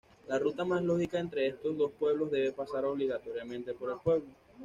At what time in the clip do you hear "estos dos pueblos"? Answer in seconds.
1.45-2.31